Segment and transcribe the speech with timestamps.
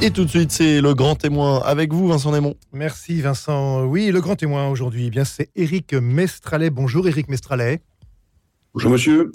[0.00, 2.54] Et tout de suite, c'est le grand témoin avec vous, Vincent Némon.
[2.72, 3.84] Merci Vincent.
[3.84, 6.70] Oui, le grand témoin aujourd'hui, eh bien c'est Éric Mestralet.
[6.70, 7.80] Bonjour Éric Mestralet.
[8.74, 9.32] Bonjour monsieur.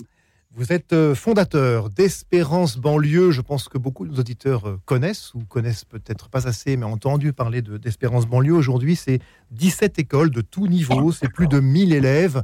[0.55, 3.31] Vous êtes euh, fondateur d'Espérance Banlieue.
[3.31, 7.33] Je pense que beaucoup d'auditeurs euh, connaissent ou connaissent peut-être pas assez, mais ont entendu
[7.33, 8.53] parler d'Espérance Banlieue.
[8.53, 9.19] Aujourd'hui, c'est
[9.51, 12.41] 17 écoles de tout niveau, c'est plus de 1000 élèves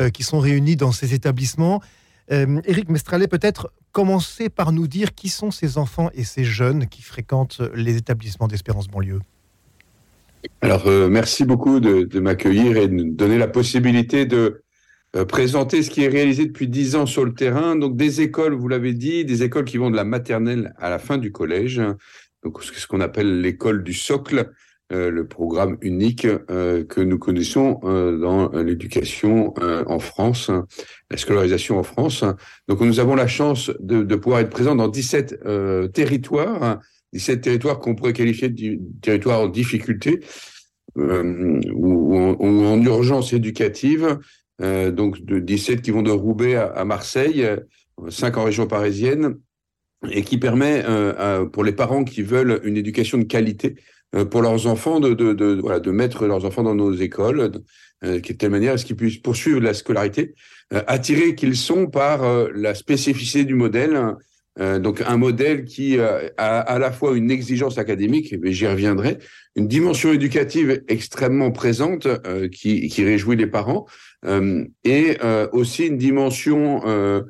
[0.00, 1.82] euh, qui sont réunis dans ces établissements.
[2.30, 7.02] Éric Mestralet, peut-être commencer par nous dire qui sont ces enfants et ces jeunes qui
[7.02, 9.20] fréquentent les établissements d'Espérance Banlieue.
[10.60, 14.62] Alors, euh, merci beaucoup de, m'accueillir et de nous donner la possibilité de
[15.16, 17.76] euh, présenter ce qui est réalisé depuis dix ans sur le terrain.
[17.76, 20.98] Donc, des écoles, vous l'avez dit, des écoles qui vont de la maternelle à la
[20.98, 21.80] fin du collège.
[22.44, 24.50] Donc, ce qu'on appelle l'école du socle,
[24.90, 29.52] euh, le programme unique euh, que nous connaissons euh, dans l'éducation
[29.86, 30.50] en France,
[31.10, 32.24] la scolarisation en France.
[32.68, 35.42] Donc nous avons la chance de, pouvoir être présents dans 17
[35.92, 36.80] territoires,
[37.12, 40.20] 17 territoires qu'on pourrait qualifier de territoires en difficulté
[40.96, 44.18] ou, en, urgence éducative.
[44.60, 47.46] donc de 17 qui vont de Roubaix à, Marseille,
[48.08, 49.36] 5 en région parisienne,
[50.10, 50.82] et qui permet
[51.52, 53.76] pour les parents qui veulent une éducation de qualité
[54.30, 57.52] pour leurs enfants de, de, de, voilà, de mettre leurs enfants dans nos écoles,
[58.04, 60.34] euh, de telle manière à ce qu'ils puissent poursuivre la scolarité,
[60.72, 64.14] euh, attirés qu'ils sont par euh, la spécificité du modèle.
[64.58, 69.18] Donc un modèle qui a à la fois une exigence académique, mais j'y reviendrai,
[69.54, 72.08] une dimension éducative extrêmement présente
[72.50, 73.86] qui, qui réjouit les parents,
[74.24, 77.22] euh, et euh, aussi une dimension euh,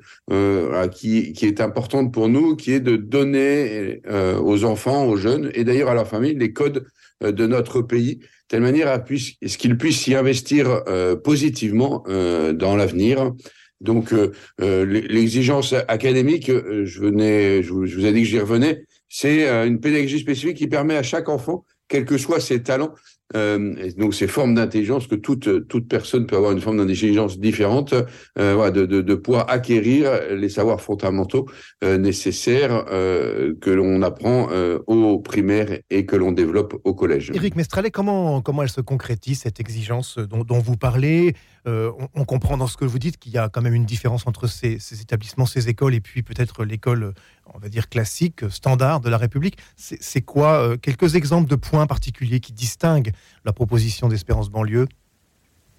[0.88, 4.00] qui, est importante pour nous, qui est de donner
[4.42, 6.86] aux enfants, aux jeunes, et d'ailleurs à leur famille, les codes
[7.20, 10.82] de notre pays, telle manière à puisse, ce qu'ils puissent s'y investir
[11.24, 13.32] positivement dans l'avenir.
[13.80, 14.14] Donc,
[14.58, 19.80] l'exigence académique, je venais, je vous, je vous ai dit que j'y revenais, c'est une
[19.80, 22.94] pédagogie spécifique qui permet à chaque enfant, quels que soient ses talents,
[23.36, 27.92] euh, donc ces formes d'intelligence que toute toute personne peut avoir une forme d'intelligence différente,
[28.38, 31.46] euh, voilà, de, de, pouvoir acquérir les savoirs fondamentaux
[31.84, 34.48] euh, nécessaires que l'on apprend
[34.86, 37.30] au primaire et que l'on développe au collège.
[37.34, 41.34] Éric Mestralet, comment comment elle se concrétise cette exigence dont, vous parlez?
[41.66, 44.26] On, on, comprend dans ce que vous dites qu'il y a quand même une différence
[44.26, 47.12] entre ces, ces établissements, ces écoles et puis peut-être l'école,
[47.52, 49.58] on va dire classique, standard de la République.
[49.76, 53.12] C'est quoi quelques exemples de points particuliers qui distinguent
[53.44, 54.86] la proposition d'Espérance banlieue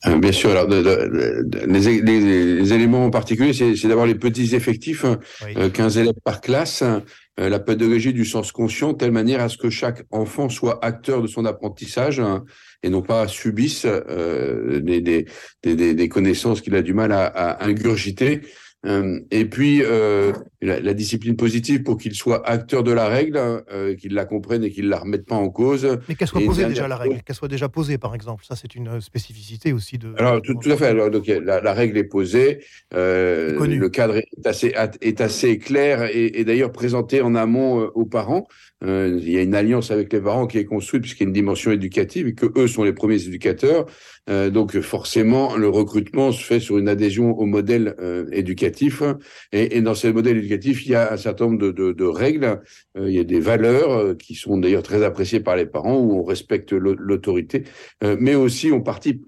[0.05, 4.15] euh, Bien sûr, alors de, de, de, les, les, les, éléments particuliers, c'est d'avoir les
[4.15, 5.03] petits effectifs,
[5.45, 5.53] oui.
[5.57, 6.83] euh, 15 élèves par classe,
[7.39, 11.21] euh, la pédagogie du sens conscient, telle manière à ce que chaque enfant soit acteur
[11.21, 12.43] de son apprentissage hein,
[12.83, 15.25] et non pas subisse euh, des, des,
[15.63, 18.41] des, des, connaissances qu'il a du mal à, à ingurgiter.
[18.85, 23.37] Euh, et puis euh, la, la, discipline positive pour qu'il soit acteur de la règle,
[23.71, 25.97] euh, qu'il la comprenne et qu'il la remette pas en cause.
[26.07, 28.75] Mais qu'elle soit posée déjà la règle, qu'elle soit déjà posée par exemple, ça c'est
[28.75, 30.13] une spécificité aussi de.
[30.17, 30.87] Alors tout, tout à fait.
[30.87, 36.03] Alors, donc la, la, règle est posée, euh, le cadre est assez est assez clair
[36.03, 38.47] et, et d'ailleurs présenté en amont aux parents.
[38.83, 41.27] Euh, il y a une alliance avec les parents qui est construite puisqu'il y a
[41.27, 43.85] une dimension éducative et que eux sont les premiers éducateurs.
[44.29, 49.01] Euh, donc forcément, le recrutement se fait sur une adhésion au modèle euh, éducatif.
[49.51, 50.37] Et, et, dans ce modèle
[50.85, 52.61] il y a un certain nombre de, règles.
[52.97, 55.97] Euh, il y a des valeurs euh, qui sont d'ailleurs très appréciées par les parents
[55.97, 57.63] où on respecte l'autorité,
[58.03, 59.21] euh, mais aussi on pratique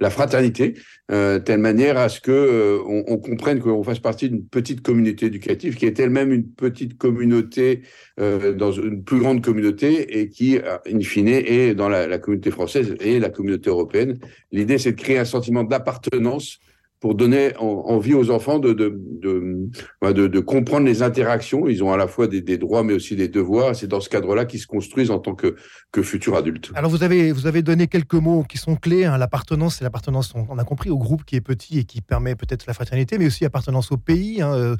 [0.00, 0.74] la, fraternité
[1.10, 5.76] euh, telle manière à ce que on, comprenne qu'on fasse partie d'une petite communauté éducative
[5.76, 7.82] qui est elle-même une petite communauté
[8.18, 13.18] dans une plus grande communauté et qui in fine est dans la communauté française et
[13.18, 14.18] la communauté européenne
[14.52, 16.60] l'idée c'est de créer un sentiment d'appartenance
[17.02, 21.66] pour donner envie aux enfants de, de, de, comprendre les interactions.
[21.66, 23.74] Ils ont à la fois des, droits, mais aussi des devoirs.
[23.74, 25.56] C'est dans ce cadre-là qu'ils se construisent en tant que,
[25.90, 26.70] que futurs adultes.
[26.76, 29.04] Alors, vous avez, vous avez donné quelques mots qui sont clés.
[29.04, 29.18] Hein.
[29.18, 32.66] L'appartenance, c'est l'appartenance, on, a compris, au groupe qui est petit et qui permet peut-être
[32.68, 34.76] la fraternité, mais aussi appartenance au pays, hein, euh,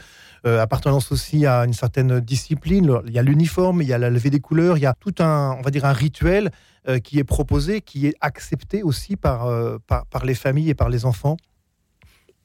[0.47, 3.01] euh, appartenance aussi à une certaine discipline.
[3.05, 5.17] Il y a l'uniforme, il y a la levée des couleurs, il y a tout
[5.19, 6.53] un, on va dire, un rituel
[6.87, 9.49] euh, qui est proposé, qui est accepté aussi par,
[9.89, 11.37] par, par les familles et par les enfants.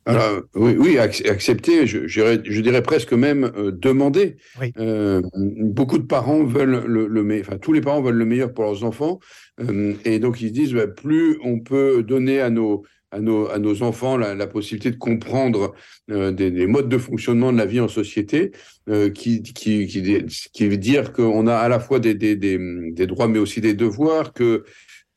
[0.08, 4.38] Alors, oui, oui, accepter, je, dirais presque même euh, demander.
[4.60, 4.72] Oui.
[4.78, 8.54] Euh, beaucoup de parents veulent le, le meilleur, enfin tous les parents veulent le meilleur
[8.54, 9.20] pour leurs enfants,
[9.60, 13.50] euh, et donc ils se disent bah, plus on peut donner à nos à nos,
[13.50, 15.74] à nos enfants la, la possibilité de comprendre
[16.12, 18.52] euh, des, des, modes de fonctionnement de la vie en société,
[18.90, 23.28] euh, qui, qui, qui, qui veut dire qu'on a à la fois des, des droits
[23.28, 24.66] mais aussi des devoirs, que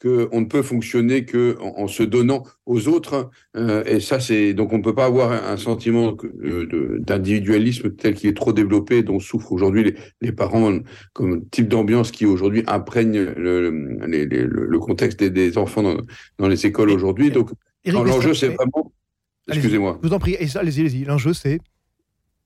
[0.00, 3.30] qu'on ne peut fonctionner que en, se donnant aux autres.
[3.56, 6.16] Euh, et ça, c'est donc on ne peut pas avoir un, sentiment
[7.00, 10.78] d'individualisme tel qu'il est trop développé, dont souffrent aujourd'hui les, parents,
[11.12, 15.96] comme type d'ambiance qui aujourd'hui imprègne le, le, contexte des, enfants
[16.38, 17.30] dans, les écoles aujourd'hui.
[17.30, 17.50] Donc,
[17.84, 18.92] l'enjeu, c'est vraiment.
[19.48, 19.98] Excusez-moi.
[20.02, 21.04] Vous en prie, allez-y, allez-y.
[21.04, 21.60] L'enjeu, c'est.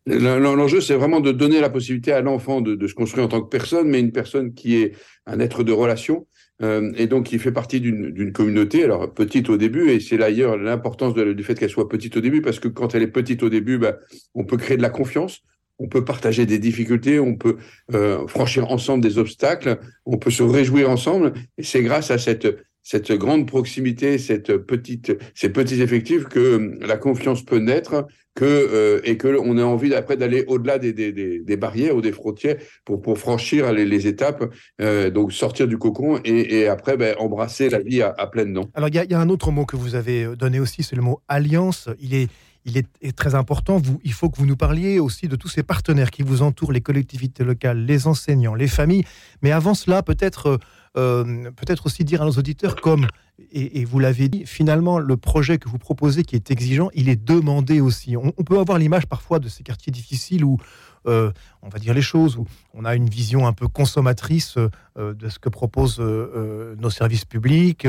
[0.06, 3.40] L'enjeu, c'est vraiment de donner la possibilité à l'enfant de, de, se construire en tant
[3.40, 4.92] que personne, mais une personne qui est
[5.24, 6.26] un être de relation,
[6.62, 10.56] euh, et donc qui fait partie d'une communauté, alors petite au début, et c'est d'ailleurs
[10.56, 13.48] l'importance du fait qu'elle soit petite au début, parce que quand elle est petite au
[13.48, 13.98] début, bah,
[14.34, 15.42] on peut créer de la confiance,
[15.78, 17.56] on peut partager des difficultés, on peut
[17.92, 22.46] euh, franchir ensemble des obstacles, on peut se réjouir ensemble, et c'est grâce à cette
[22.84, 28.44] cette grande proximité, cette petite, ces petits effectifs que euh, la confiance peut naître, que
[28.44, 32.56] euh, et que on a envie d'aller au-delà des, des, des, barrières ou des frontières
[32.84, 34.44] pour pour franchir les, les étapes,
[34.82, 38.52] euh, donc sortir du cocon et, et après ben, embrasser la vie à, à pleines
[38.52, 38.68] dents.
[38.74, 41.20] Alors il y, a un autre mot que vous avez donné aussi, c'est le mot
[41.26, 41.88] alliance.
[42.00, 42.28] Il est
[42.66, 42.82] il
[43.12, 43.78] très important.
[43.78, 46.72] Vous, il faut que vous nous parliez aussi de tous ces partenaires qui vous entourent,
[46.72, 49.04] les collectivités locales, les enseignants, les familles.
[49.42, 50.58] Mais avant cela, peut-être
[50.94, 53.06] peut-être aussi dire à nos auditeurs, comme,
[53.52, 57.22] et, vous l'avez dit, finalement, le projet que vous proposez qui est exigeant, il est
[57.22, 58.16] demandé aussi.
[58.16, 60.58] On, peut avoir l'image parfois de ces quartiers difficiles où,
[61.06, 61.32] euh,
[61.62, 64.56] on va dire les choses, où on a une vision un peu consommatrice
[64.96, 67.88] euh, de ce que proposent nos services publics,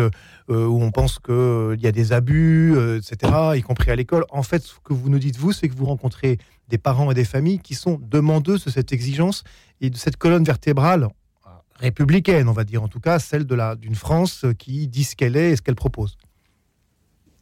[0.50, 4.26] où on pense qu'il y a des abus, etc., y compris à l'école.
[4.32, 7.14] En fait, ce que vous nous dites, vous, c'est que vous rencontrez des parents et
[7.14, 9.44] des familles qui sont demandeuses de cette exigence
[9.82, 11.10] et de cette colonne vertébrale
[11.80, 15.16] républicaine, on va dire, en tout cas celle de la d'une France qui dit ce
[15.16, 16.18] qu'elle est et ce qu'elle propose.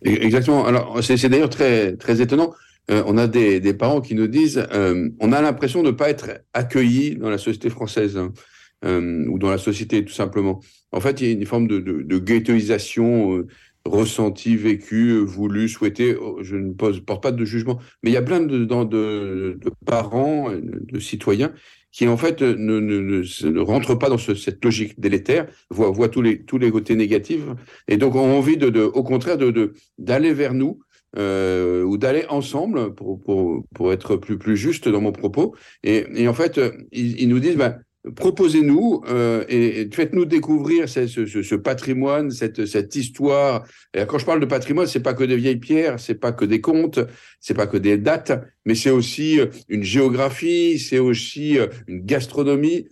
[0.04, 0.66] Exactement.
[0.66, 2.54] Alors c'est d'ailleurs très très étonnant.
[2.92, 5.92] Euh, on a des, des, parents qui nous disent, euh, on a l'impression de ne
[5.94, 8.34] pas être accueillis dans la société française hein,
[8.84, 10.60] euh, ou dans la société tout simplement.
[10.92, 13.46] En fait, il y a une forme de, de, ghettoisation
[13.86, 16.16] ressentie, vécue, voulue, souhaitée.
[16.16, 19.58] Oh, je ne pose, porte pas de jugement, mais il y a plein de, de
[19.86, 21.54] parents, de citoyens
[21.94, 26.24] qui en fait ne, ne, ne, rentre pas dans cette logique délétère, voit, voit tous,
[26.24, 27.44] les, tous les côtés négatifs,
[27.88, 30.80] et donc ont envie, de, de au contraire, d'aller de, vers nous,
[31.18, 35.56] euh, ou d'aller ensemble, pour, pour, pour être plus, plus juste dans mon propos.
[35.84, 36.60] Et, et en fait,
[36.92, 37.78] ils, ils nous disent, ben,
[38.16, 43.66] proposez-nous euh, et, faites-nous découvrir ce, ce, ce, patrimoine, cette, cette histoire.
[43.94, 46.44] Et quand je parle de patrimoine, c'est pas que des vieilles pierres, c'est pas que
[46.44, 47.00] des contes,
[47.40, 48.34] c'est pas que des dates,
[48.66, 52.88] mais c'est aussi euh, une géographie, c'est aussi euh, une gastronomie,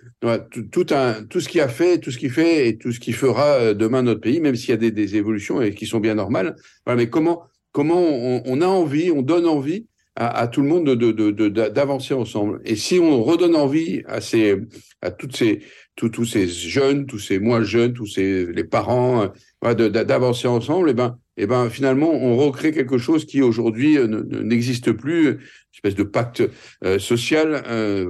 [0.51, 2.99] tout, tout, un, tout ce qui a fait, tout ce qui fait et tout ce
[2.99, 5.85] qui fera euh, demain notre pays, même s'il y a des, des, évolutions et qui
[5.87, 6.55] sont bien normales.
[6.85, 7.43] Voilà, mais comment
[7.73, 12.21] comment on, on a envie, on donne envie à, tout le monde d'avancer de, de,
[12.21, 12.61] ensemble.
[12.65, 14.57] Et si on redonne envie à, ces,
[15.01, 15.61] à toutes ces,
[15.95, 19.31] tous ces jeunes, tous ces moins jeunes, tous ces, les parents,
[19.63, 23.41] euh, d'avancer ensemble, et eh ben, et eh ben finalement, on recrée quelque chose qui
[23.41, 25.39] aujourd'hui euh, n'existe plus, une
[25.73, 26.43] espèce de pacte
[26.83, 27.63] euh, social,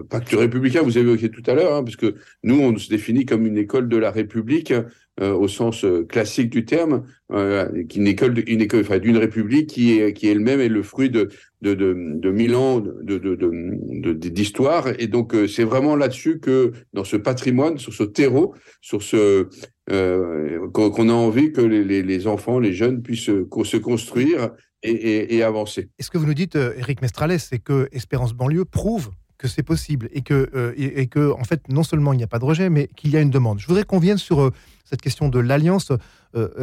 [0.10, 3.26] pacte républicain, vous avez évoqué tout à l'heure, hein, parce que nous, on se définit
[3.26, 4.74] comme une école de la République
[5.20, 10.60] euh, au sens classique du terme, école, une école d'une République qui est, qui elle-même
[10.62, 11.30] est le fruit de,
[11.62, 14.88] de, de, de mille ans de, d'histoire.
[15.00, 19.48] Et donc, c'est vraiment là-dessus que, dans ce patrimoine, sur ce terreau, sur ce,
[19.92, 24.52] euh, qu'on a envie que les, enfants, les jeunes puissent se construire
[24.84, 25.90] et, avancer.
[26.00, 29.12] Et ce que vous nous dites, Eric euh, Mestrales, c'est que Espérance banlieue prouve
[29.42, 32.28] que c'est possible et que, euh, et, que, en fait, non seulement il n'y a
[32.28, 33.60] pas de rejet, mais qu'il y a une demande.
[33.60, 34.52] Je voudrais qu'on vienne sur
[34.86, 35.92] cette question de l'alliance.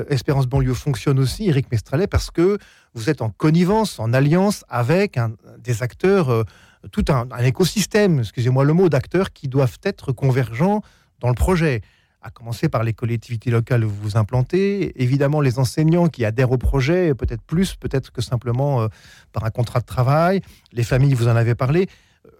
[0.08, 2.58] Espérance banlieue fonctionne aussi, Eric Mestralet, parce que
[2.94, 5.18] vous êtes en connivence, en alliance avec
[5.58, 6.44] des acteurs,
[6.92, 10.82] tout un, un écosystème, excusez-moi le mot, d'acteurs qui doivent être convergents
[11.20, 11.82] dans le projet
[12.22, 16.50] à commencer par les collectivités locales où vous vous implantez, évidemment les enseignants qui adhèrent
[16.50, 18.88] au projet, peut-être plus, peut-être que simplement euh,
[19.32, 20.42] par un contrat de travail,
[20.72, 21.88] les familles, vous en avez parlé.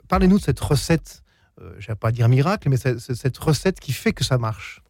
[0.08, 1.22] Euh, parlez-nous de cette recette,
[1.60, 4.82] euh, je ne vais pas dire miracle, mais cette, recette qui fait que ça marche.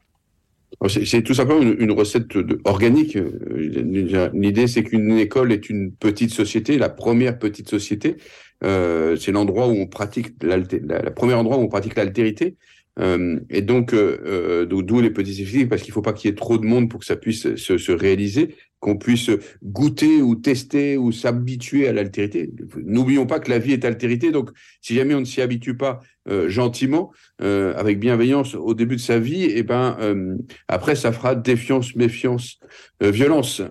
[0.89, 2.27] C'est tout simplement une, recette
[2.65, 3.19] organique.
[4.35, 8.19] L'idée, c'est qu'une école est une petite société, la première petite société.
[8.63, 12.57] c'est l'endroit où on pratique, la, premier endroit où on pratique l'altérité.
[12.99, 16.29] Euh, et donc, euh, euh, d'où les petits effectifs, parce qu'il ne faut pas qu'il
[16.29, 19.31] y ait trop de monde pour que ça puisse se, se réaliser, qu'on puisse
[19.63, 22.51] goûter ou tester ou s'habituer à l'altérité.
[22.77, 26.01] N'oublions pas que la vie est altérité, donc si jamais on ne s'y habitue pas
[26.29, 27.11] euh, gentiment,
[27.43, 30.37] euh, avec bienveillance au début de sa vie, et eh ben euh,
[30.69, 32.59] après ça fera défiance, méfiance,
[33.01, 33.63] violence.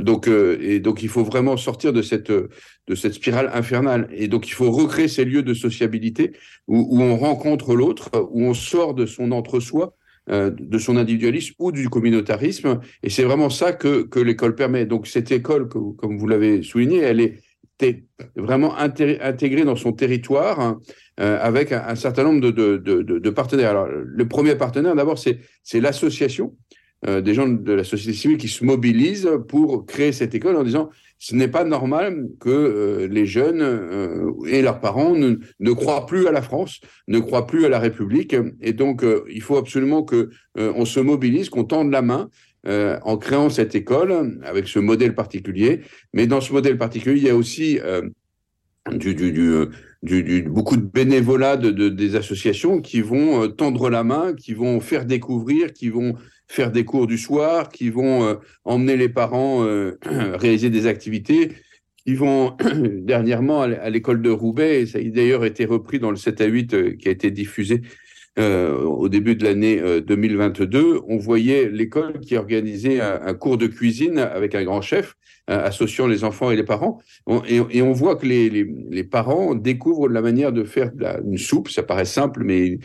[0.00, 4.08] donc et donc il faut vraiment sortir de cette de cette spirale infernale.
[4.12, 6.32] Et donc il faut recréer ces lieux de sociabilité
[6.68, 9.96] où, où on rencontre l'autre, où on sort de son entre-soi
[10.28, 12.80] de son individualisme ou du communautarisme.
[13.02, 14.84] Et c'est vraiment ça que, que l'école permet.
[14.84, 17.38] Donc cette école, comme vous l'avez souligné, elle est
[18.34, 20.80] vraiment intégrée dans son territoire hein,
[21.18, 23.70] avec un, certain nombre de, de, de, de, partenaires.
[23.70, 26.54] Alors, le premier partenaire, d'abord, c'est l'association
[27.06, 30.64] euh, des gens de la société civile qui se mobilisent pour créer cette école en
[30.64, 36.06] disant ce n'est pas normal que euh, les jeunes euh, et leurs parents ne, croient
[36.06, 40.02] plus à la France, ne croient plus à la République, et donc il faut absolument
[40.02, 42.28] que on se mobilise, qu'on tende la main
[42.66, 45.82] en créant cette école avec ce modèle particulier.
[46.12, 47.78] Mais dans ce modèle particulier, il y a aussi
[50.46, 55.72] beaucoup de bénévolat de, des associations qui vont tendre la main, qui vont faire découvrir,
[55.72, 56.14] qui vont
[56.48, 58.34] faire des cours du soir, qui vont euh,
[58.64, 61.52] emmener les parents euh, réaliser des activités,
[62.04, 62.56] qui vont
[63.02, 66.46] dernièrement à l'école de Roubaix, et ça a d'ailleurs été repris dans le 7 à
[66.46, 67.82] 8 euh, qui a été diffusé
[68.38, 74.54] au début de l'année 2022, on voyait l'école qui organisait un, cours de cuisine avec
[74.54, 75.14] un grand chef,
[75.46, 77.00] associant les enfants et les parents.
[77.48, 80.90] et, on voit que les, les, parents découvrent la manière de faire
[81.24, 82.78] une soupe, ça paraît simple, mais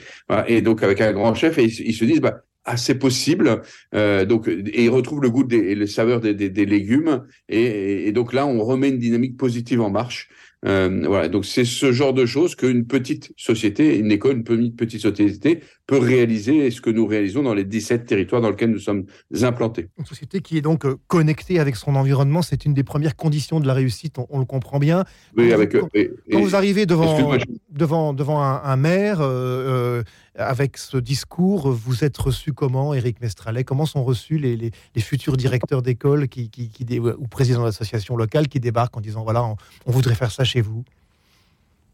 [0.48, 3.62] et donc avec un grand chef, et ils, ils se disent, bah, assez possible.
[3.96, 7.25] Euh, donc, et ils retrouvent le goût des, et les saveurs des, légumes.
[7.50, 10.30] Et, et, donc là, on remet une dynamique positive en marche.
[10.65, 15.01] Euh, voilà, donc c'est ce genre de choses qu'une petite société, une école, une petite
[15.01, 19.07] société peut réaliser ce que nous réalisons dans les 17 territoires dans lesquels nous sommes
[19.41, 19.89] implantés.
[20.00, 23.60] Une société qui est donc euh, connectée avec son environnement, c'est une des premières conditions
[23.60, 25.03] de la réussite, on, le comprend bien.
[25.36, 25.89] Oui, quand avec, vous,
[26.31, 27.36] quand, vous arrivez devant,
[27.69, 30.03] devant, devant un, un maire, euh, euh,
[30.36, 33.65] avec ce discours, vous êtes reçu comment, Éric Mestralet?
[33.65, 38.15] Comment sont reçus les, les, les futurs directeurs d'école qui, qui, qui, ou présidents d'associations
[38.15, 39.57] locales qui débarquent en disant voilà, on,
[39.88, 40.86] on voudrait faire ça chez vous?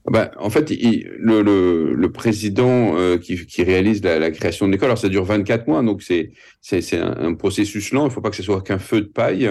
[0.10, 4.66] Bah, en fait, il, le, le, le, président euh, qui, qui, réalise la, la, création
[4.68, 8.04] de l'école, alors ça dure 24 mois, donc c'est c'est un, un, processus lent.
[8.04, 9.50] Il ne faut pas que ce soit qu'un feu de paille.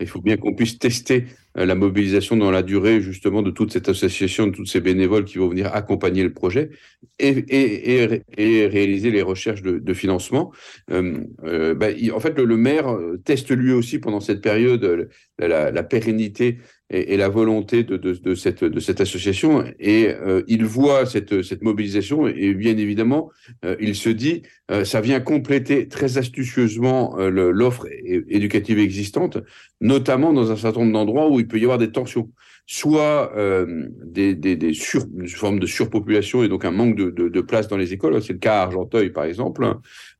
[0.00, 3.88] Il faut bien qu'on puisse tester la mobilisation dans la durée justement de toute cette
[3.88, 6.70] association, de tous ces bénévoles qui vont venir accompagner le projet
[7.18, 10.52] et, et, et, et réaliser les recherches de, de financement.
[10.90, 15.08] Euh, euh bah, en fait, le, le, maire teste lui aussi pendant cette période
[15.38, 16.58] la, la pérennité
[16.90, 19.64] et, la volonté de, de, de, cette, de cette association.
[19.78, 23.30] Et euh, il voit cette, cette mobilisation et bien évidemment,
[23.64, 29.38] euh, il se dit, euh, ça vient compléter très astucieusement l'offre éducative existante,
[29.84, 32.30] notamment dans un certain nombre d'endroits où il peut y avoir des tensions
[32.66, 37.76] soit euh, des, des, une forme de surpopulation et donc un manque de, place dans
[37.76, 39.66] les écoles, c'est le cas à Argenteuil par exemple,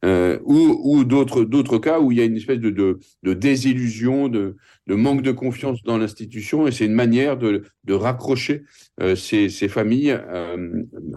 [0.04, 4.56] euh, ou, d'autres cas où il y a une espèce de, désillusion, de,
[4.88, 8.64] manque de confiance dans l'institution, et c'est une manière de, raccrocher
[9.00, 10.18] euh, ces, familles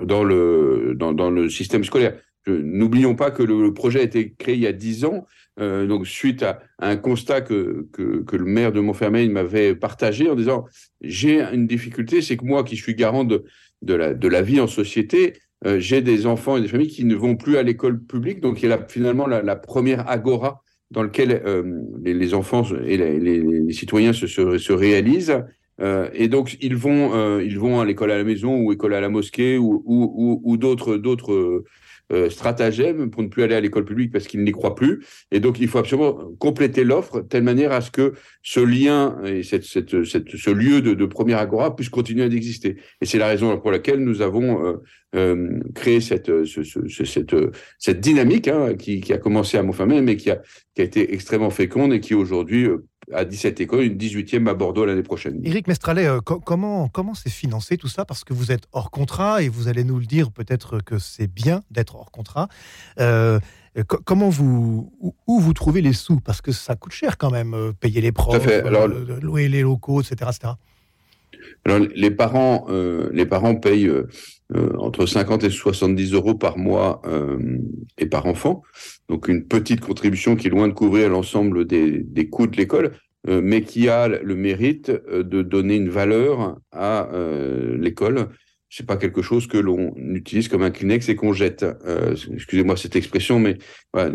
[0.02, 2.18] dans, le, dans, dans le système scolaire.
[2.52, 5.26] N'oublions pas que le, projet a été créé il y a dix ans,
[5.60, 10.36] euh, donc suite à, un constat que, que, le maire de Montfermeil m'avait partagé en
[10.36, 10.66] disant
[11.02, 13.44] j'ai une difficulté, c'est que moi qui suis garant de,
[13.82, 15.34] de, la, de la vie en société,
[15.66, 18.62] euh, j'ai des enfants et des familles qui ne vont plus à l'école publique, donc
[18.62, 20.62] il y a finalement la, première agora
[20.92, 25.44] dans laquelle euh, les, enfants et les, citoyens se, se réalisent.
[25.80, 28.94] Euh, et donc ils vont, euh, ils vont à l'école à la maison ou école
[28.96, 31.64] à la mosquée ou, ou, ou, d'autres, d'autres
[32.14, 35.04] euh, stratagème pour ne plus aller à l'école publique parce qu'il n'y croit plus.
[35.32, 39.18] Et donc, il faut absolument compléter l'offre de telle manière à ce que ce lien
[39.26, 42.78] et cette, cette, cette, ce lieu de, de première agora puisse continuer d'exister.
[43.02, 44.74] Et c'est la raison pour laquelle nous avons euh,
[45.16, 47.36] euh, créé cette, ce, ce, cette,
[47.78, 50.42] cette dynamique hein, qui, qui, a commencé à Montfermeil, mais qui a,
[50.76, 54.54] qui a été extrêmement féconde et qui aujourd'hui euh, à 17 écoles, une 18e à
[54.54, 55.42] Bordeaux l'année prochaine.
[55.44, 58.06] Éric Mestralet, euh, co comment comment c'est financé tout ça?
[58.06, 61.28] Parce que vous êtes hors contrat et vous allez nous le dire peut-être que c'est
[61.28, 62.50] bien d'être hors contrat.
[63.00, 63.40] Euh,
[64.06, 64.92] comment vous
[65.28, 66.20] où, vous trouvez les sous?
[66.20, 70.02] Parce que ça coûte cher quand même, euh, payer les profs, Alors, louer les locaux,
[70.02, 70.32] etc.
[70.34, 70.54] etc.
[71.66, 72.68] Alors, les parents,
[73.12, 73.92] les parents payent
[74.56, 77.38] entre 50 et 70 euros par mois euh,
[77.98, 78.62] et par enfant.
[79.10, 82.94] Donc, une petite contribution qui est loin de couvrir l'ensemble des, des, coûts de l'école,
[83.28, 87.10] euh, mais qui a le mérite euh, de donner une valeur à
[87.78, 88.30] l'école.
[88.70, 91.66] C'est pas quelque chose que l'on utilise comme un Kleenex et qu'on jette.
[92.34, 93.58] Excusez-moi cette expression, mais
[93.94, 94.12] voilà,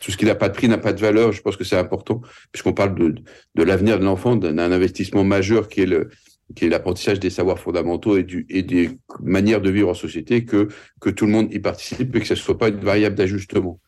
[0.00, 1.32] tout ce qui n'a pas de prix n'a pas de valeur.
[1.32, 3.14] Je pense que c'est important puisqu'on parle de,
[3.54, 6.08] de l'avenir de l'enfant, d'un investissement majeur qui est le,
[6.54, 8.90] qui est l'apprentissage des savoirs fondamentaux et, du, et des
[9.20, 10.68] manières de vivre en société, que,
[11.00, 13.80] que tout le monde y participe et que ce ne soit pas une variable d'ajustement.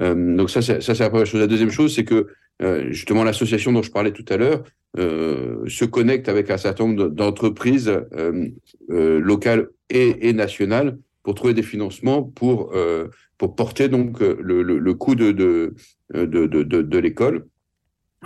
[0.00, 1.40] Euh, donc ça, ça c'est la première chose.
[1.40, 2.28] La deuxième chose, c'est que
[2.62, 4.64] euh, justement l'association dont je parlais tout à l'heure
[4.98, 8.48] euh, se connecte avec un certain nombre d'entreprises euh,
[8.90, 12.72] euh, locales et, et nationales pour trouver des financements pour,
[13.36, 15.74] pour porter donc le, le, coût de, de,
[16.14, 17.44] de, de, de l'école.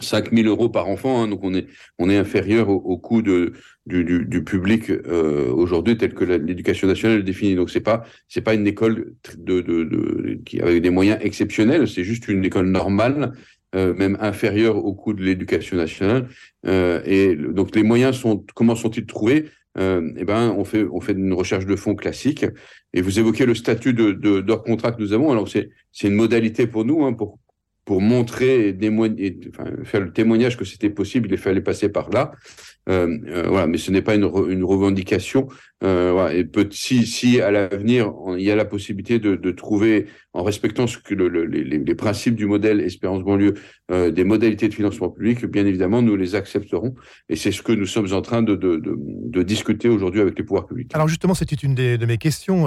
[0.00, 1.66] 5 000 euros par enfant, hein, donc on est,
[1.98, 3.52] on est inférieur au, coût de,
[3.86, 7.54] du, du, du public euh, aujourd'hui tel que l'éducation nationale le définit.
[7.54, 11.88] Donc c'est pas c'est pas une école de, de, de, qui avec des moyens exceptionnels,
[11.88, 13.32] c'est juste une école normale,
[13.74, 16.28] euh, même inférieure au coût de l'éducation nationale.
[16.66, 19.50] Euh, et donc les moyens sont comment sont-ils trouvés?
[19.78, 22.44] Euh, eh ben, on fait, on fait une recherche de fonds classique.
[22.92, 25.32] Et vous évoquez le statut de, de, de contrat que nous avons.
[25.32, 27.38] Alors, c'est, c'est une modalité pour nous, hein, pour,
[27.84, 29.40] pour montrer et,
[29.84, 32.32] faire le témoignage que c'était possible, il fallait passer par là.
[32.88, 35.48] Euh, euh, voilà, mais ce n'est pas une, revendication.
[35.84, 40.42] Euh, et peut, si, si à l'avenir il y a la possibilité de, trouver, en
[40.44, 43.54] respectant les, principes du modèle Espérance banlieue,
[43.90, 46.94] des modalités de financement public, bien évidemment, nous les accepterons.
[47.28, 50.66] Et c'est ce que nous sommes en train de, de, discuter aujourd'hui avec les pouvoirs
[50.66, 50.90] publics.
[50.94, 52.66] Alors justement, c'était une des, de mes questions.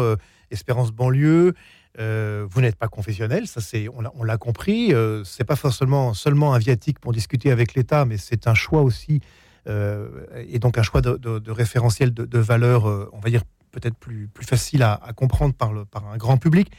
[0.51, 1.53] Espérance banlieue,
[1.99, 4.93] euh, vous n'êtes pas confessionnel, ça c'est, on l'a compris.
[4.93, 8.81] Euh, c'est pas forcément seulement un viatique pour discuter avec l'État, mais c'est un choix
[8.81, 9.21] aussi,
[9.67, 10.09] euh,
[10.47, 14.99] et donc un choix de, référentiel de, valeur, on va dire peut-être plus, facile à,
[15.15, 16.69] comprendre par, le, un grand public.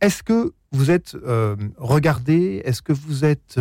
[0.00, 1.16] Est-ce que vous êtes
[1.76, 2.62] regardé?
[2.64, 3.58] Est-ce que vous êtes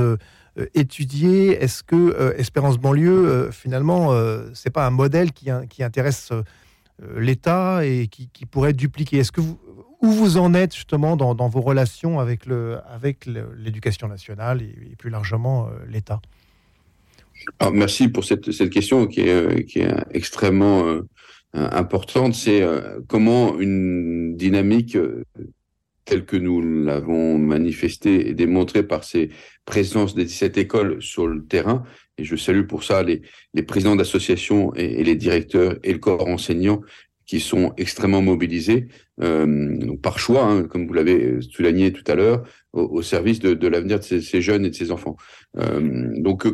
[0.74, 1.62] étudié?
[1.63, 4.12] Est-ce que Espérance banlieue, finalement,
[4.53, 6.32] c'est pas un modèle qui, qui intéresse
[7.15, 9.18] l'État et qui, qui, pourrait dupliquer?
[9.18, 9.60] Est-ce que vous,
[10.01, 15.68] où vous en êtes justement dans, vos relations avec l'éducation avec nationale et, plus largement
[15.68, 16.22] euh, l'État?
[17.72, 21.08] Merci pour cette, question qui est, euh, extrêmement euh,
[21.53, 22.36] importante.
[22.36, 22.62] C'est
[23.08, 24.98] comment une dynamique
[26.06, 29.29] telle que nous l'avons manifestée et démontrée par ces
[29.65, 31.84] présences des 17 écoles sur le terrain,
[32.18, 33.22] et je salue pour ça les,
[33.63, 36.82] présidents d'associations et, les directeurs et le corps enseignant
[37.29, 38.88] qui sont extrêmement mobilisés
[39.21, 42.41] euh, par choix, hein, comme vous l'avez souligné tout à l'heure,
[42.74, 45.15] au, service de, de l'avenir de ces, jeunes et de ces enfants.
[45.59, 46.48] Euh, donc,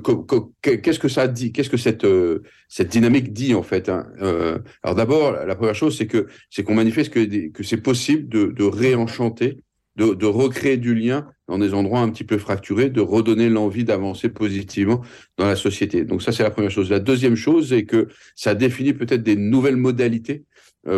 [0.61, 4.59] qu'est-ce que ça dit Qu'est-ce que cette euh, cette dynamique dit en fait hein euh,
[4.83, 8.47] Alors d'abord, la première chose, c'est que c'est qu'on manifeste que, que c'est possible de,
[8.47, 9.63] de réenchanter,
[9.95, 13.85] de, de recréer du lien dans des endroits un petit peu fracturés, de redonner l'envie
[13.85, 15.01] d'avancer positivement
[15.37, 16.03] dans la société.
[16.03, 16.89] Donc ça, c'est la première chose.
[16.89, 20.54] La deuxième chose, c'est que ça définit peut-être des nouvelles modalités euh,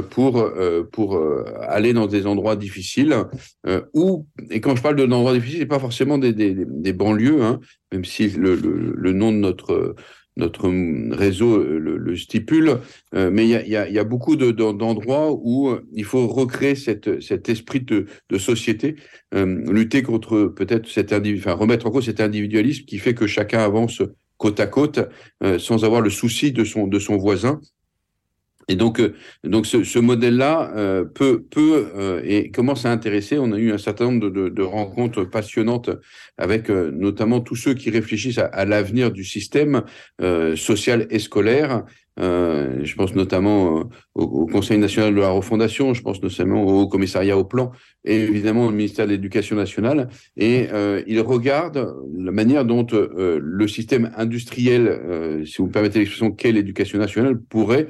[0.10, 3.16] pour euh, pour euh, aller dans des endroits difficiles
[3.94, 7.60] ou et quand je parle d'endroits difficiles c'est pas forcément des, des, banlieues hein,
[7.94, 9.96] même si le, le, nom de notre
[10.36, 10.70] notre
[11.16, 12.78] réseau le, le stipule,
[13.14, 17.50] mais il y a, y, y a, beaucoup d'endroits où il faut recréer cette, cet
[17.50, 18.98] esprit de, de société,
[19.34, 24.04] lutter contre peut-être cet enfin remettre en cause cet individualisme qui fait que chacun avance
[24.38, 25.00] côte à côte
[25.58, 27.60] sans avoir le souci de son de son voisin
[28.68, 33.38] et donc, euh, donc ce, ce modèle-là euh, peut, peut euh, et commence à intéresser.
[33.40, 35.90] On a eu un certain nombre de, de, rencontres passionnantes
[36.38, 39.84] avec notamment tous ceux qui réfléchissent à, l'avenir du système
[40.56, 41.84] social et scolaire.
[42.18, 47.46] je pense notamment au, Conseil national de la refondation, je pense notamment au commissariat au
[47.46, 47.72] plan
[48.04, 50.10] et évidemment au ministère de l'Éducation nationale.
[50.36, 50.68] Et
[51.08, 57.00] ils regardent la manière dont le système industriel, si vous me permettez l'expression, qu'est l'éducation
[57.00, 57.88] nationale, pourrait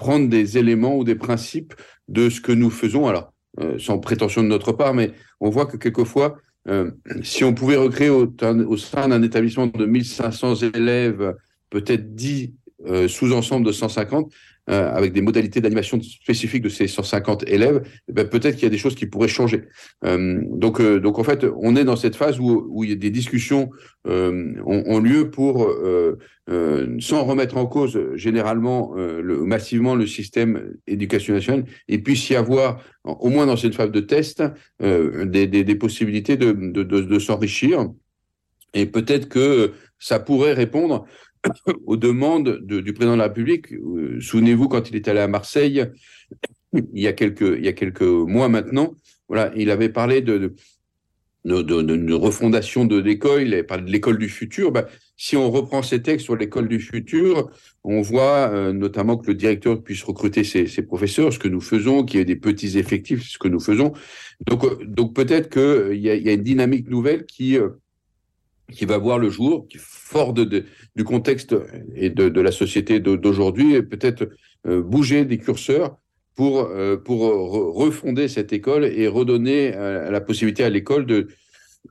[0.00, 1.74] prendre des éléments ou des principes
[2.08, 3.06] de ce que nous faisons.
[3.06, 6.90] Alors, euh, sans prétention de notre part, mais on voit que quelquefois, euh,
[7.22, 8.26] si on pouvait recréer au,
[8.76, 11.34] sein d'un établissement de 1500 élèves,
[11.68, 12.54] peut-être 10
[12.86, 14.32] euh, sous-ensembles de 150,
[14.70, 18.66] euh, avec des modalités d'animation spécifiques de ces 150 élèves, eh ben peut-être qu'il y
[18.66, 19.64] a des choses qui pourraient changer.
[20.04, 22.92] Euh, donc, euh, donc en fait, on est dans cette phase où, où il y
[22.92, 23.70] a des discussions
[24.06, 25.70] ont, ont, lieu pour,
[27.00, 32.82] sans remettre en cause généralement le, massivement le système éducation nationale, et puisse y avoir,
[33.04, 34.42] au moins dans cette phase de test,
[34.80, 37.90] des, des, des, possibilités de, de, de s'enrichir.
[38.72, 41.04] Et peut-être que ça pourrait répondre
[41.86, 43.72] aux demandes du président de la République.
[43.72, 45.84] Euh, souvenez-vous, quand il est allé à Marseille,
[46.72, 48.94] il y a quelques, mois maintenant,
[49.56, 50.54] il avait parlé de,
[51.44, 54.70] de, refondation de l'école, il parlé de l'école du futur.
[54.70, 57.50] Ben, si on reprend ces textes sur l'école du futur,
[57.84, 62.04] on voit euh, notamment que le directeur puisse recruter ses, professeurs, ce que nous faisons,
[62.04, 63.92] qu'il y ait des petits effectifs, ce que nous faisons.
[64.46, 67.58] Donc, euh, peut-être qu'il y a une dynamique nouvelle qui,
[68.72, 71.54] qui va voir le jour, qui fort du contexte
[71.94, 74.28] et de, de la société d'aujourd'hui, et peut-être
[74.66, 75.96] euh, bouger des curseurs
[76.34, 81.28] pour, euh, pour refonder cette école et redonner euh, la possibilité à l'école de,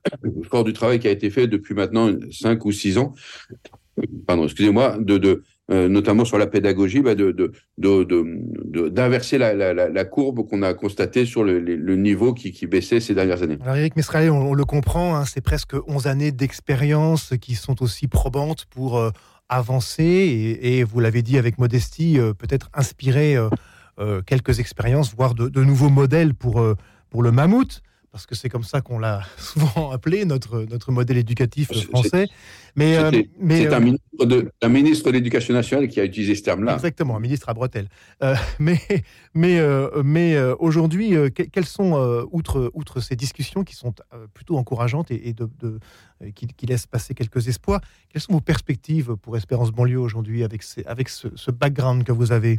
[0.50, 3.14] fort du travail qui a été fait depuis maintenant cinq ou six ans,
[4.26, 10.74] pardon, excusez-moi, de, de, notamment sur la pédagogie, bah, de, d'inverser la, courbe qu'on a
[10.74, 13.58] constatée sur le, niveau qui, baissait ces dernières années.
[13.62, 18.08] Alors Eric Mestralet, on, le comprend, hein, c'est presque 11 années d'expérience qui sont aussi
[18.08, 19.00] probantes pour
[19.48, 23.36] avancer et, vous l'avez dit avec modestie, peut-être inspirer
[24.26, 26.64] quelques expériences, voire de, nouveaux modèles pour,
[27.10, 31.18] pour le mammouth parce que c'est comme ça qu'on l'a souvent appelé, notre, notre modèle
[31.18, 32.26] éducatif français.
[32.76, 36.04] Mais, euh, mais c'est un, euh, ministre de, un ministre de l'Éducation nationale qui a
[36.04, 36.74] utilisé ce terme-là.
[36.74, 37.88] Exactement, un ministre à bretelles.
[38.22, 38.78] Euh, mais
[39.34, 39.60] mais,
[40.02, 43.94] mais aujourd'hui, quelles sont, outre, outre ces discussions qui sont
[44.34, 45.48] plutôt encourageantes et, de,
[46.34, 50.62] qui, qui, laissent passer quelques espoirs, quelles sont vos perspectives pour Espérance Banlieue aujourd'hui avec,
[50.86, 52.58] avec ce, ce background que vous avez?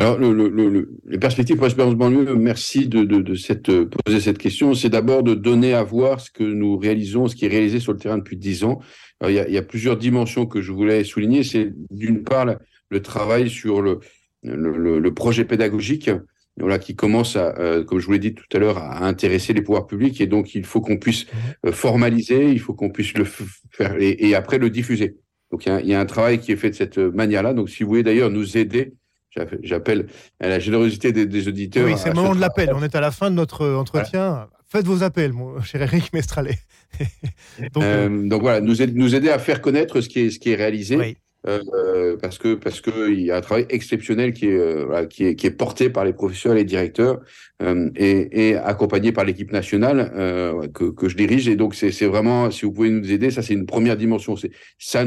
[0.00, 4.72] Alors, le, les perspectives pour Espérance Banlieue, merci de, de, cette, poser cette question.
[4.72, 7.92] C'est d'abord de donner à voir ce que nous réalisons, ce qui est réalisé sur
[7.92, 8.80] le terrain depuis dix ans.
[9.22, 11.42] il, y a, il, y a, plusieurs dimensions que je voulais souligner.
[11.42, 12.46] C'est d'une part
[12.88, 14.00] le travail sur le,
[14.42, 16.10] le, projet pédagogique,
[16.58, 19.52] voilà, qui commence à, euh, comme je vous l'ai dit tout à l'heure, à intéresser
[19.52, 20.18] les pouvoirs publics.
[20.22, 21.66] Et donc, il faut qu'on puisse mmh.
[21.66, 25.16] euh, formaliser, il faut qu'on puisse le faire et, et, après le diffuser.
[25.50, 27.52] Donc, il y, a, il y, a, un travail qui est fait de cette manière-là.
[27.52, 28.94] Donc, si vous voulez d'ailleurs nous aider
[29.62, 30.06] J'appelle
[30.40, 31.86] à la générosité des, auditeurs.
[31.86, 32.70] Oui, c'est le moment de l'appel.
[32.74, 34.48] On est à la fin de notre entretien.
[34.70, 36.58] Faites vos appels, mon cher Eric Mestralet.
[37.72, 40.38] donc, euh, euh, donc, voilà, nous, nous, aider à faire connaître ce qui est, ce
[40.38, 41.16] qui est réalisé.
[41.48, 45.34] Euh, parce que parce que il y a un travail exceptionnel qui est qui est
[45.36, 47.20] qui est porté par les professeurs et les directeurs
[47.96, 50.12] et, et, accompagné par l'équipe nationale
[50.74, 53.40] que, que je dirige et donc c'est c'est vraiment si vous pouvez nous aider ça
[53.40, 55.02] c'est une première dimension c'est ça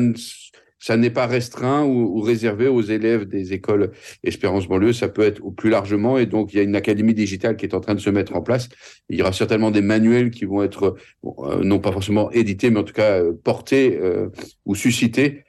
[0.83, 3.91] ça n'est pas restreint ou, réservé aux élèves des écoles
[4.21, 6.17] Espérance banlieue, ça peut être plus largement.
[6.17, 8.35] Et donc, il y a une académie digitale qui est en train de se mettre
[8.35, 8.67] en place.
[9.07, 12.81] Il y aura certainement des manuels qui vont être, euh, non pas forcément édités, mais
[12.81, 14.27] en tout cas euh, portés euh,
[14.65, 15.45] ou suscités,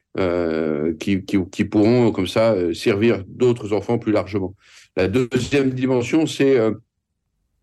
[1.00, 4.54] qui, qui, qui, pourront comme ça servir d'autres enfants plus largement.
[4.96, 6.56] La deuxième dimension, c'est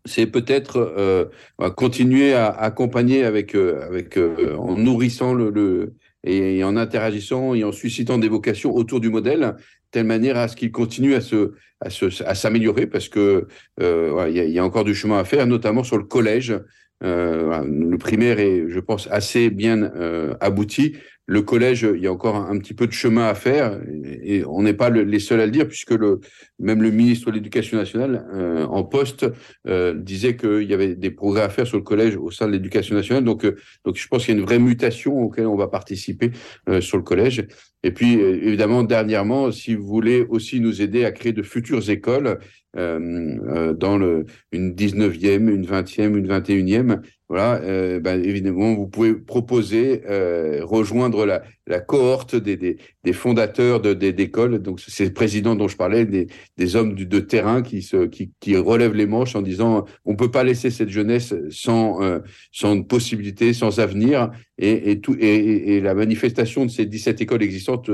[0.04, 1.30] c'est peut-être
[1.76, 8.18] continuer à accompagner avec, avec en nourrissant le, le et, en interagissant et en suscitant
[8.18, 9.56] des vocations autour du modèle,
[9.90, 13.48] telle manière à ce qu'il continue à se à se à s'améliorer parce que
[13.80, 16.54] euh, il y, a encore du chemin à faire, notamment sur le collège.
[17.02, 22.12] Euh, le primaire est, je pense, assez bien euh, abouti, le collège, il y a
[22.12, 23.80] encore un, petit peu de chemin à faire
[24.22, 26.20] et, on n'est pas les seuls à le dire puisque le,
[26.58, 29.26] même le ministre de l'Éducation nationale euh, en poste
[29.68, 32.52] euh, disait qu'il y avait des progrès à faire sur le collège au sein de
[32.52, 33.24] l'Éducation nationale.
[33.24, 36.32] Donc, euh, donc je pense qu'il y a une vraie mutation auquel on va participer
[36.80, 37.46] sur le collège.
[37.84, 42.38] Et puis évidemment, dernièrement, si vous voulez aussi nous aider à créer de futures écoles
[42.74, 47.00] dans le, une 19e, une 20e, une 21e,
[47.32, 53.12] voilà, euh, ben, évidemment, vous pouvez proposer, euh, rejoindre la, la cohorte des, des, des
[53.14, 54.58] fondateurs d'écoles.
[54.58, 56.26] Donc, c'est le président dont je parlais, des,
[56.58, 60.14] des hommes du, de terrain qui, se, qui, qui relèvent les manches en disant on
[60.14, 62.18] peut pas laisser cette jeunesse sans, euh,
[62.50, 64.30] sans possibilité, sans avenir.
[64.58, 67.88] Et, et, tout, et, et, la manifestation de ces 17 écoles existantes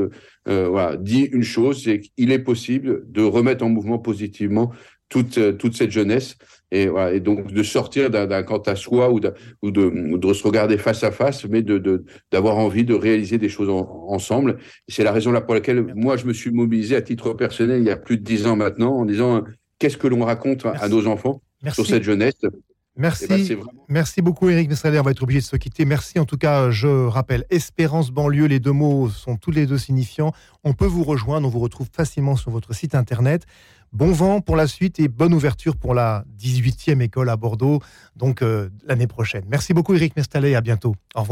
[0.48, 4.72] euh, voilà, dit une chose, c'est qu'il est possible de remettre en mouvement positivement
[5.08, 6.36] toute, toute cette jeunesse
[6.70, 10.18] et, voilà, et donc de sortir d'un quant à soi ou de, ou, de, ou
[10.18, 14.58] de se regarder face à face, mais de d'avoir envie de réaliser des choses ensemble.
[14.86, 17.86] C'est la raison là pour laquelle moi je me suis mobilisé à titre personnel il
[17.86, 19.44] y a plus de dix ans maintenant en disant
[19.78, 21.40] qu'est-ce que l'on raconte à nos enfants
[21.72, 22.40] sur cette jeunesse?
[22.98, 23.26] Merci.
[23.30, 24.98] Eh ben, Merci beaucoup, Eric Mestrader.
[24.98, 25.84] On va être obligé de se quitter.
[25.84, 26.18] Merci.
[26.18, 30.32] En tout cas, je rappelle, Espérance banlieue, les deux mots sont tous les deux signifiants.
[30.64, 31.46] On peut vous rejoindre.
[31.46, 33.46] On vous retrouve facilement sur votre site internet.
[33.92, 37.80] Bon vent pour la suite et bonne ouverture pour la 18e école à Bordeaux,
[38.16, 39.44] donc euh, l'année prochaine.
[39.48, 40.94] Merci beaucoup Eric Mestalé, à bientôt.
[41.14, 41.26] Au revoir.